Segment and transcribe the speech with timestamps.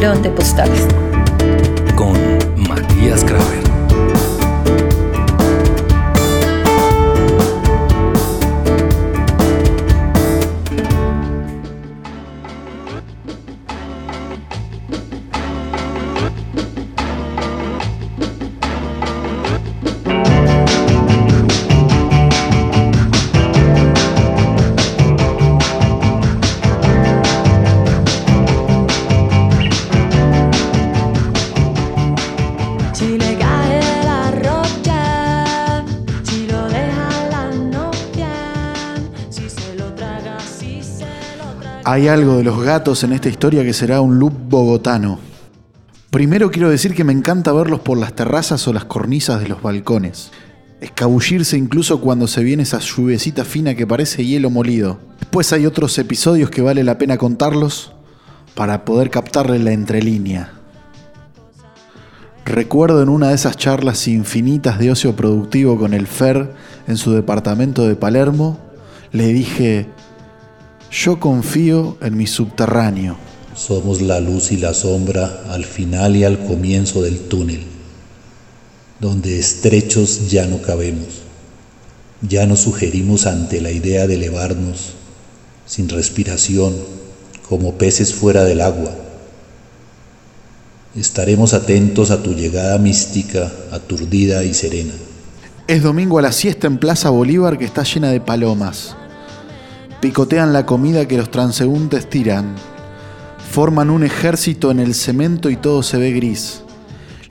[0.00, 0.86] ladrón de postales.
[1.96, 2.12] Con
[2.68, 3.57] Matías Kramer.
[41.90, 45.20] Hay algo de los gatos en esta historia que será un loop bogotano.
[46.10, 49.62] Primero quiero decir que me encanta verlos por las terrazas o las cornisas de los
[49.62, 50.30] balcones.
[50.82, 54.98] Escabullirse incluso cuando se viene esa lluvecita fina que parece hielo molido.
[55.18, 57.94] Después hay otros episodios que vale la pena contarlos
[58.54, 60.52] para poder captarle la entrelínea.
[62.44, 66.52] Recuerdo en una de esas charlas infinitas de ocio productivo con el FER
[66.86, 68.58] en su departamento de Palermo,
[69.10, 69.88] le dije,
[70.90, 73.16] yo confío en mi subterráneo.
[73.54, 77.62] Somos la luz y la sombra al final y al comienzo del túnel,
[79.00, 81.22] donde estrechos ya no cabemos.
[82.22, 84.94] Ya nos sugerimos ante la idea de elevarnos,
[85.66, 86.74] sin respiración,
[87.48, 88.94] como peces fuera del agua.
[90.96, 94.94] Estaremos atentos a tu llegada mística, aturdida y serena.
[95.66, 98.96] Es domingo a la siesta en Plaza Bolívar que está llena de palomas
[100.00, 102.54] picotean la comida que los transeúntes tiran,
[103.50, 106.62] forman un ejército en el cemento y todo se ve gris.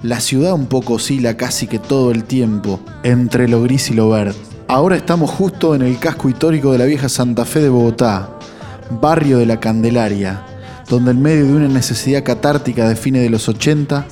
[0.02, 4.10] La ciudad un poco oscila casi que todo el tiempo entre lo gris y lo
[4.10, 4.36] verde.
[4.68, 8.30] Ahora estamos justo en el casco histórico de la vieja Santa Fe de Bogotá,
[9.02, 10.44] barrio de la Candelaria,
[10.90, 14.06] donde en medio de una necesidad catártica de fines de los 80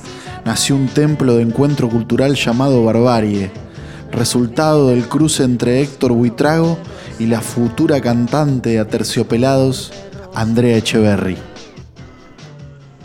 [0.46, 3.50] nació un templo de encuentro cultural llamado Barbarie,
[4.12, 6.78] resultado del cruce entre Héctor Buitrago
[7.18, 9.92] y la futura cantante de Aterciopelados,
[10.34, 11.36] Andrea Echeverry.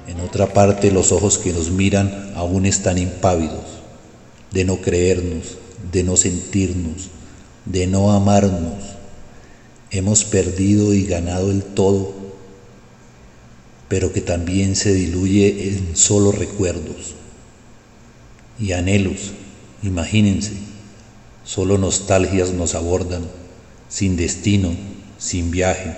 [0.08, 3.64] En otra parte, los ojos que nos miran aún están impávidos,
[4.52, 5.58] de no creernos,
[5.92, 7.10] de no sentirnos,
[7.66, 8.98] de no amarnos.
[9.92, 12.14] Hemos perdido y ganado el todo,
[13.88, 17.16] pero que también se diluye en solo recuerdos
[18.60, 19.32] y anhelos,
[19.82, 20.54] imagínense,
[21.44, 23.24] solo nostalgias nos abordan
[23.92, 24.70] sin destino,
[25.18, 25.98] sin viaje.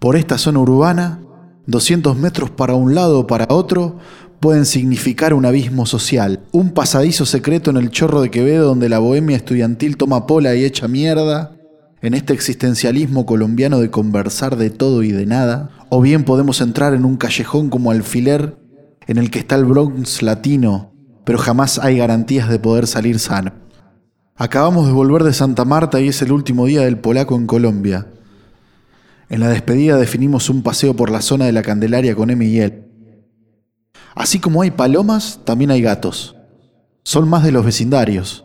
[0.00, 1.20] Por esta zona urbana,
[1.66, 3.98] 200 metros para un lado o para otro
[4.40, 8.98] pueden significar un abismo social, un pasadizo secreto en el chorro de Quevedo donde la
[8.98, 11.54] bohemia estudiantil toma pola y echa mierda,
[12.02, 16.92] en este existencialismo colombiano de conversar de todo y de nada, o bien podemos entrar
[16.92, 18.56] en un callejón como alfiler
[19.06, 20.92] en el que está el Bronx latino,
[21.24, 23.67] pero jamás hay garantías de poder salir sano.
[24.40, 28.06] Acabamos de volver de Santa Marta y es el último día del polaco en Colombia.
[29.28, 32.72] En la despedida definimos un paseo por la zona de la Candelaria con Emi y.
[34.14, 36.36] Así como hay palomas, también hay gatos.
[37.02, 38.44] Son más de los vecindarios,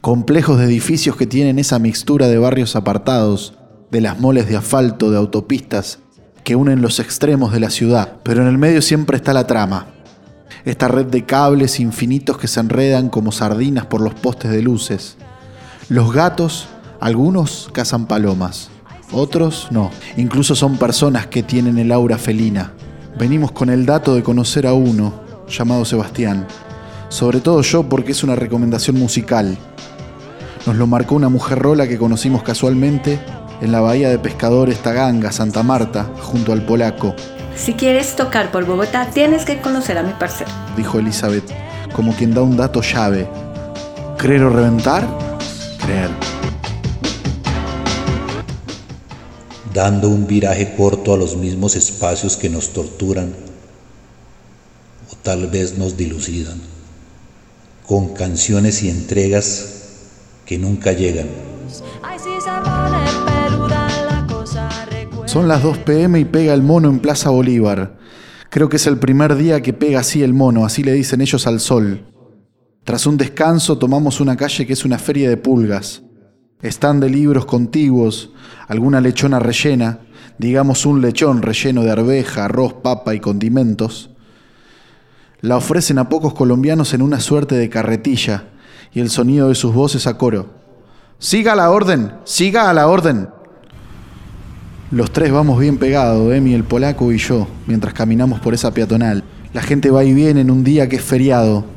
[0.00, 3.52] complejos de edificios que tienen esa mixtura de barrios apartados,
[3.90, 5.98] de las moles de asfalto, de autopistas,
[6.42, 9.88] que unen los extremos de la ciudad, pero en el medio siempre está la trama.
[10.64, 15.18] Esta red de cables infinitos que se enredan como sardinas por los postes de luces
[15.88, 16.66] los gatos,
[17.00, 18.70] algunos cazan palomas,
[19.12, 19.90] otros no.
[20.16, 22.72] Incluso son personas que tienen el aura felina.
[23.18, 25.12] Venimos con el dato de conocer a uno,
[25.48, 26.46] llamado Sebastián.
[27.10, 29.56] Sobre todo yo porque es una recomendación musical.
[30.66, 33.20] Nos lo marcó una mujer rola que conocimos casualmente
[33.60, 37.14] en la bahía de pescadores Taganga, Santa Marta, junto al polaco.
[37.54, 41.44] Si quieres tocar por Bogotá, tienes que conocer a mi parcero, dijo Elizabeth,
[41.92, 43.28] como quien da un dato llave.
[44.16, 44.50] ¿Creer o
[49.74, 53.34] Dando un viraje corto a los mismos espacios que nos torturan
[55.12, 56.60] o tal vez nos dilucidan,
[57.86, 59.82] con canciones y entregas
[60.46, 61.26] que nunca llegan.
[65.26, 67.98] Son las 2 pm y pega el mono en Plaza Bolívar.
[68.50, 71.48] Creo que es el primer día que pega así el mono, así le dicen ellos
[71.48, 72.13] al sol.
[72.84, 76.02] Tras un descanso tomamos una calle que es una feria de pulgas.
[76.60, 78.30] Están de libros contiguos,
[78.68, 80.00] alguna lechona rellena,
[80.38, 84.10] digamos un lechón relleno de arveja, arroz, papa y condimentos.
[85.40, 88.48] La ofrecen a pocos colombianos en una suerte de carretilla
[88.92, 90.50] y el sonido de sus voces a coro.
[91.18, 93.28] Siga la orden, siga la orden.
[94.90, 99.24] Los tres vamos bien pegados, Emi, el polaco y yo, mientras caminamos por esa peatonal.
[99.54, 101.73] La gente va y viene en un día que es feriado.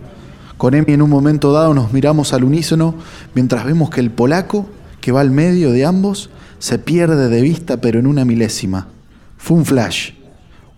[0.58, 2.96] Con Emi en un momento dado nos miramos al unísono
[3.36, 4.66] mientras vemos que el polaco,
[5.02, 8.88] que va al medio de ambos, se pierde de vista pero en una milésima.
[9.38, 10.14] Fue un flash,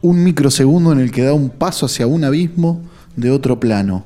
[0.01, 2.81] un microsegundo en el que da un paso hacia un abismo
[3.15, 4.03] de otro plano.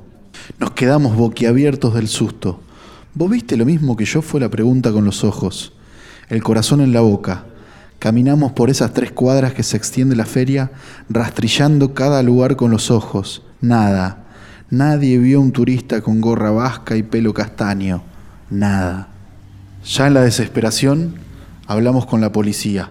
[0.60, 2.60] Nos quedamos boquiabiertos del susto.
[3.14, 4.22] ¿Vos viste lo mismo que yo?
[4.22, 5.72] Fue la pregunta con los ojos.
[6.28, 7.46] El corazón en la boca.
[7.98, 10.70] Caminamos por esas tres cuadras que se extiende la feria,
[11.08, 13.42] rastrillando cada lugar con los ojos.
[13.60, 14.23] Nada.
[14.70, 18.02] Nadie vio un turista con gorra vasca y pelo castaño.
[18.50, 19.08] Nada.
[19.84, 21.16] Ya en la desesperación,
[21.66, 22.90] hablamos con la policía.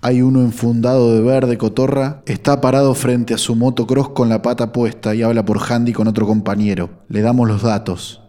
[0.00, 4.70] Hay uno enfundado de verde cotorra, está parado frente a su motocross con la pata
[4.72, 6.90] puesta y habla por handy con otro compañero.
[7.08, 8.20] Le damos los datos.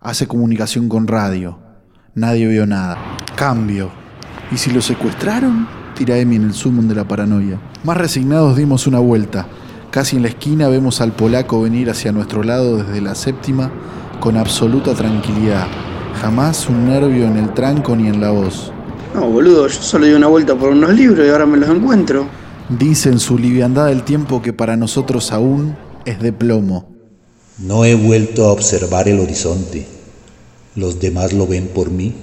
[0.00, 1.58] Hace comunicación con radio.
[2.14, 2.96] Nadie vio nada.
[3.36, 3.90] Cambio.
[4.50, 5.68] ¿Y si lo secuestraron?
[5.94, 7.60] Tira Emi en el sumo de la paranoia.
[7.84, 9.46] Más resignados dimos una vuelta.
[9.98, 13.72] Casi en la esquina vemos al polaco venir hacia nuestro lado desde la séptima
[14.20, 15.66] con absoluta tranquilidad.
[16.22, 18.70] Jamás un nervio en el tranco ni en la voz.
[19.12, 22.28] No, boludo, yo solo di una vuelta por unos libros y ahora me los encuentro.
[22.68, 26.88] Dice en su liviandad del tiempo que para nosotros aún es de plomo.
[27.58, 29.88] No he vuelto a observar el horizonte.
[30.76, 32.14] Los demás lo ven por mí,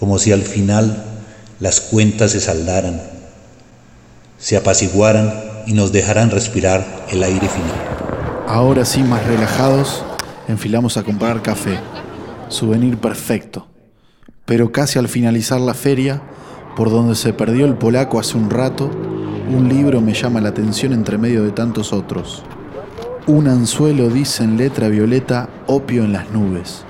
[0.00, 1.04] como si al final
[1.60, 3.00] las cuentas se saldaran,
[4.40, 8.46] se apaciguaran y nos dejaran respirar el aire final.
[8.48, 10.04] Ahora sí, más relajados,
[10.48, 11.78] enfilamos a comprar café.
[12.48, 13.68] Souvenir perfecto
[14.44, 16.20] pero casi al finalizar la feria,
[16.76, 18.90] por donde se perdió el polaco hace un rato,
[19.50, 22.42] un libro me llama la atención entre medio de tantos otros.
[23.26, 26.84] Un anzuelo dice en letra violeta opio en las nubes.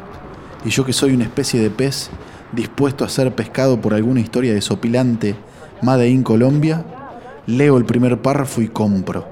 [0.64, 2.10] Y yo que soy una especie de pez
[2.52, 5.36] dispuesto a ser pescado por alguna historia desopilante,
[5.82, 6.84] Made in Colombia,
[7.46, 9.28] leo el primer párrafo y compro.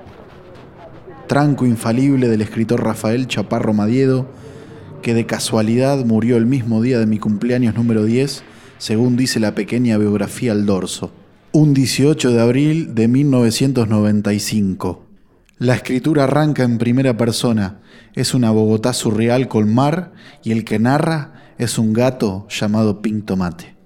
[1.26, 4.26] Tranco infalible del escritor Rafael Chaparro Madiedo,
[5.00, 8.44] que de casualidad murió el mismo día de mi cumpleaños número 10,
[8.78, 11.10] según dice la pequeña biografía al dorso.
[11.52, 15.06] Un 18 de abril de 1995.
[15.58, 17.80] La escritura arranca en primera persona.
[18.14, 20.12] Es una Bogotá surreal con mar
[20.42, 23.76] y el que narra es un gato llamado Pink Tomate.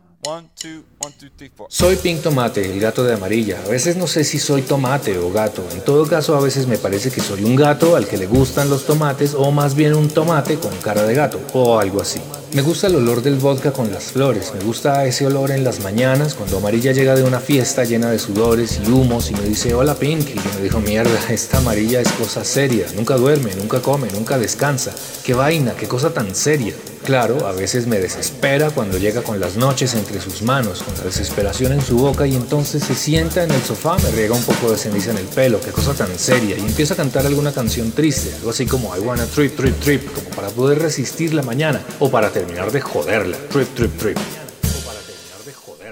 [1.69, 3.61] Soy Pink Tomate, el gato de amarilla.
[3.64, 5.64] A veces no sé si soy tomate o gato.
[5.73, 8.70] En todo caso, a veces me parece que soy un gato al que le gustan
[8.70, 12.20] los tomates o más bien un tomate con cara de gato o algo así.
[12.53, 14.53] Me gusta el olor del vodka con las flores.
[14.55, 18.19] Me gusta ese olor en las mañanas cuando amarilla llega de una fiesta llena de
[18.19, 20.31] sudores y humos y me dice hola Pink.
[20.31, 22.87] Y me dijo mierda, esta amarilla es cosa seria.
[22.97, 24.94] Nunca duerme, nunca come, nunca descansa.
[25.25, 26.75] Qué vaina, qué cosa tan seria.
[27.06, 31.05] Claro, a veces me desespera cuando llega con las noches entre sus manos, con la
[31.05, 34.73] desesperación en su boca y entonces se sienta en el sofá, me riega un poco
[34.73, 37.93] de ceniza en el pelo, qué cosa tan seria, y empieza a cantar alguna canción
[37.93, 41.81] triste, algo así como I wanna trip, trip, trip, como para poder resistir la mañana
[42.00, 44.19] o para terminar de joderla, trip, trip, trip.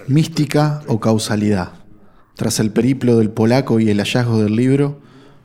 [0.09, 1.75] Mística o causalidad.
[2.35, 4.99] Tras el periplo del polaco y el hallazgo del libro,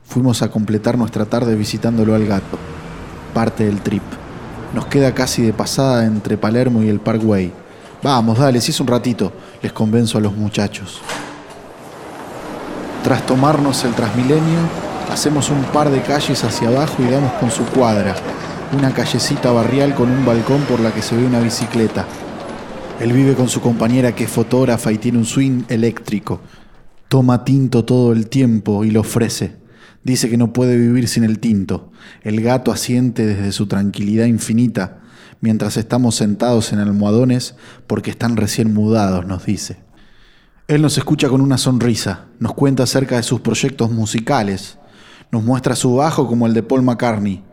[0.04, 2.58] fuimos a completar nuestra tarde visitándolo al gato,
[3.36, 4.02] parte del trip.
[4.74, 7.52] Nos queda casi de pasada entre Palermo y el Parkway.
[8.04, 11.02] Vamos, dale, si es un ratito, les convenzo a los muchachos.
[13.04, 14.60] Tras tomarnos el Transmilenio,
[15.12, 18.16] hacemos un par de calles hacia abajo y damos con su cuadra,
[18.78, 22.06] una callecita barrial con un balcón por la que se ve una bicicleta.
[23.00, 26.42] Él vive con su compañera que es fotógrafa y tiene un swing eléctrico.
[27.08, 29.59] Toma tinto todo el tiempo y lo ofrece.
[30.10, 31.92] Dice que no puede vivir sin el tinto.
[32.24, 35.02] El gato asiente desde su tranquilidad infinita
[35.40, 37.54] mientras estamos sentados en almohadones
[37.86, 39.78] porque están recién mudados, nos dice.
[40.68, 44.80] Él nos escucha con una sonrisa, nos cuenta acerca de sus proyectos musicales,
[45.32, 47.44] nos muestra su bajo como el de Paul McCartney.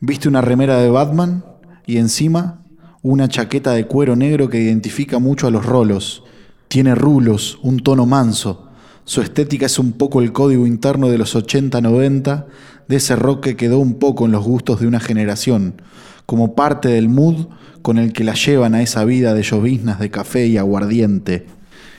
[0.00, 1.44] Viste una remera de Batman
[1.86, 2.64] y encima
[3.02, 6.24] una chaqueta de cuero negro que identifica mucho a los rolos.
[6.66, 8.72] Tiene rulos, un tono manso,
[9.04, 12.46] su estética es un poco el código interno de los 80-90,
[12.88, 15.82] de ese rock que quedó un poco en los gustos de una generación,
[16.26, 17.46] como parte del mood
[17.82, 21.46] con el que la llevan a esa vida de lloviznas de café y aguardiente.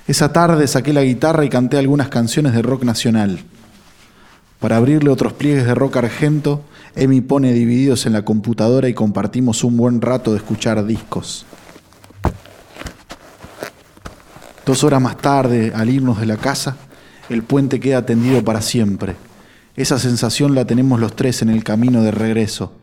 [0.08, 3.40] Esa tarde saqué la guitarra y canté algunas canciones de rock nacional.
[4.60, 6.64] Para abrirle otros pliegues de rock argento,
[6.96, 11.46] Emi pone divididos en la computadora y compartimos un buen rato de escuchar discos.
[14.66, 16.78] Dos horas más tarde, al irnos de la casa,
[17.30, 19.16] el puente queda tendido para siempre.
[19.76, 22.74] Esa sensación la tenemos los tres en el camino de regreso.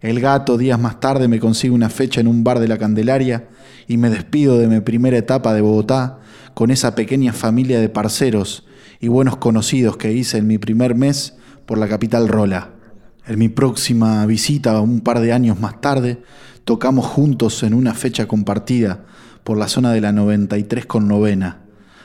[0.00, 3.48] El gato días más tarde me consigue una fecha en un bar de la Candelaria
[3.88, 6.18] y me despido de mi primera etapa de Bogotá
[6.54, 8.66] con esa pequeña familia de parceros
[9.00, 11.34] y buenos conocidos que hice en mi primer mes
[11.64, 12.70] por la capital Rola.
[13.26, 16.22] En mi próxima visita, un par de años más tarde,
[16.64, 19.04] tocamos juntos en una fecha compartida
[19.42, 21.62] por la zona de la 93 con novena.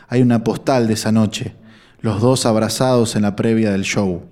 [0.08, 1.56] Hay una postal de esa noche,
[2.02, 4.24] los dos abrazados en la previa del show.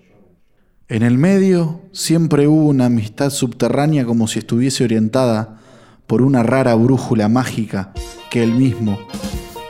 [0.87, 5.59] En el medio siempre hubo una amistad subterránea como si estuviese orientada
[6.07, 7.93] por una rara brújula mágica
[8.31, 8.99] que él mismo,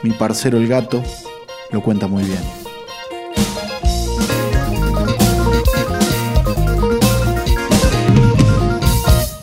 [0.02, 1.02] mi parcero el gato,
[1.70, 2.40] lo cuenta muy bien.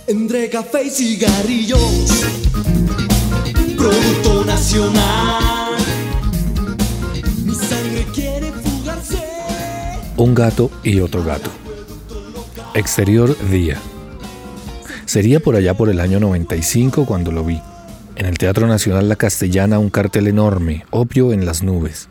[0.08, 2.26] Entre café y cigarrillos,
[3.78, 5.47] producto nacional.
[10.18, 11.52] Un gato y otro gato.
[12.74, 13.78] Exterior día.
[15.06, 17.62] Sería por allá por el año 95 cuando lo vi.
[18.16, 22.10] En el Teatro Nacional La Castellana un cartel enorme, obvio en las nubes.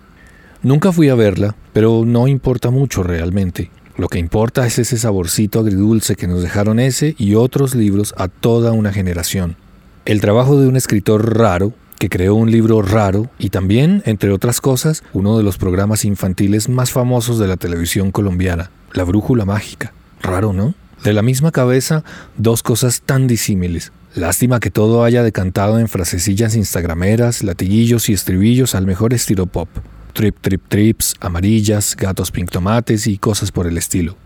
[0.63, 3.73] Nunca fui a verla, pero no importa mucho realmente.
[3.97, 8.29] Lo que importa es ese saborcito agridulce que nos dejaron ese y otros libros a
[8.29, 9.57] toda una generación.
[10.05, 14.61] El trabajo de un escritor raro, que creó un libro raro y también, entre otras
[14.61, 19.93] cosas, uno de los programas infantiles más famosos de la televisión colombiana, La Brújula Mágica.
[20.21, 20.75] Raro, ¿no?
[21.05, 22.05] De la misma cabeza,
[22.37, 23.93] dos cosas tan disímiles.
[24.15, 29.69] Lástima que todo haya decantado en frasecillas instagrameras, latiguillos y estribillos al mejor estilo pop.
[30.15, 34.17] Trip, trip, trips, amarillas, gatos pink tomates y cosas por el estilo.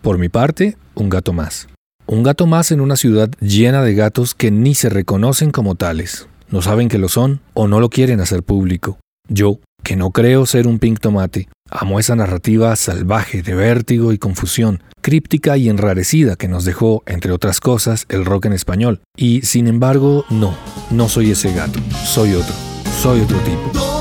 [0.00, 1.66] Por mi parte, un gato más.
[2.06, 6.28] Un gato más en una ciudad llena de gatos que ni se reconocen como tales.
[6.48, 8.98] No saben que lo son o no lo quieren hacer público.
[9.28, 14.18] Yo, que no creo ser un pink tomate, amo esa narrativa salvaje de vértigo y
[14.18, 19.00] confusión, críptica y enrarecida que nos dejó, entre otras cosas, el rock en español.
[19.16, 20.54] Y sin embargo, no,
[20.90, 22.54] no soy ese gato, soy otro,
[23.02, 23.95] soy otro tipo.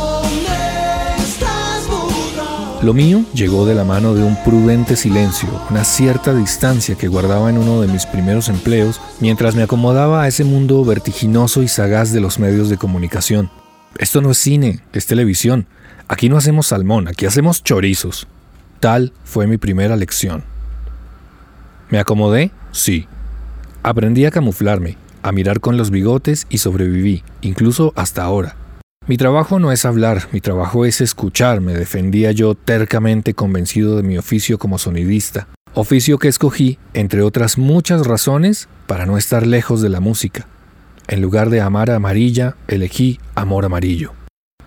[2.86, 7.50] Lo mío llegó de la mano de un prudente silencio, una cierta distancia que guardaba
[7.50, 12.12] en uno de mis primeros empleos mientras me acomodaba a ese mundo vertiginoso y sagaz
[12.12, 13.50] de los medios de comunicación.
[13.98, 15.66] Esto no es cine, es televisión.
[16.08, 18.28] Aquí no hacemos salmón, aquí hacemos chorizos.
[18.80, 20.44] Tal fue mi primera lección.
[21.90, 22.52] ¿Me acomodé?
[22.72, 23.08] Sí.
[23.82, 28.56] Aprendí a camuflarme, a mirar con los bigotes y sobreviví, incluso hasta ahora.
[29.08, 34.02] Mi trabajo no es hablar, mi trabajo es escuchar, me defendía yo tercamente convencido de
[34.02, 39.84] mi oficio como sonidista, oficio que escogí, entre otras muchas razones, para no estar lejos
[39.84, 40.48] de la música.
[41.08, 44.14] En lugar de amar amarilla, elegí amor amarillo.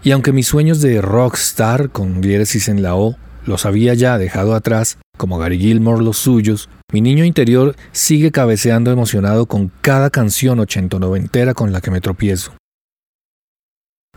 [0.04, 4.54] Y aunque mis sueños de rockstar con diéresis en la O los había ya dejado
[4.54, 10.61] atrás, como Gary Gilmore los suyos, mi niño interior sigue cabeceando emocionado con cada canción
[10.61, 12.52] ochento-noventera con la que me tropiezo.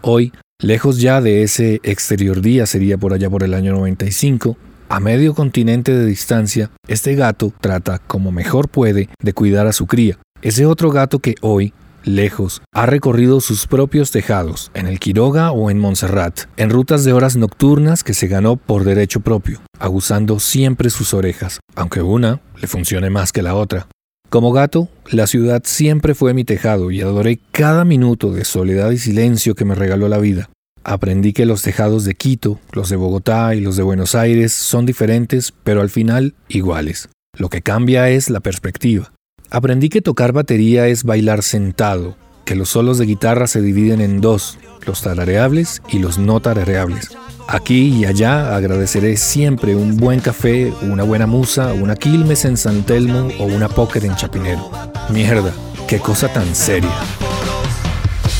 [0.04, 4.58] Hoy, lejos ya de ese exterior día, sería por allá por el año 95,
[4.90, 9.86] a medio continente de distancia, este gato trata, como mejor puede, de cuidar a su
[9.86, 10.18] cría.
[10.42, 15.70] Ese otro gato que hoy, lejos, ha recorrido sus propios tejados, en el Quiroga o
[15.70, 20.90] en Montserrat, en rutas de horas nocturnas que se ganó por derecho propio, aguzando siempre
[20.90, 23.88] sus orejas, aunque una le funcione más que la otra.
[24.32, 28.98] Como gato, la ciudad siempre fue mi tejado y adoré cada minuto de soledad y
[28.98, 30.50] silencio que me regaló la vida.
[30.86, 34.86] Aprendí que los tejados de Quito, los de Bogotá y los de Buenos Aires son
[34.86, 37.10] diferentes, pero al final iguales.
[37.38, 39.12] Lo que cambia es la perspectiva.
[39.50, 44.22] Aprendí que tocar batería es bailar sentado, que los solos de guitarra se dividen en
[44.22, 47.16] dos, los tarareables y los no tarareables.
[47.48, 52.84] Aquí y allá agradeceré siempre un buen café, una buena musa, una Quilmes en San
[52.84, 54.72] Telmo o una póker en Chapinero.
[55.10, 55.52] Mierda,
[55.88, 56.90] qué cosa tan seria.